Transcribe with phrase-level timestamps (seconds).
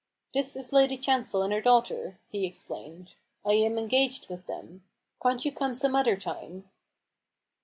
[0.33, 3.13] "This is Lady Chancel and her daughter," he explained;"
[3.45, 4.83] I am engaged with them.
[5.21, 6.67] Can't you come some other time?"